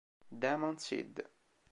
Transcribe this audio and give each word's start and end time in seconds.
Demon 0.45 0.81
Seed 0.81 1.21